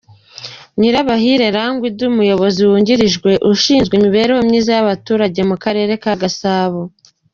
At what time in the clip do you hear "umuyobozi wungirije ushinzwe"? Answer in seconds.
2.11-3.93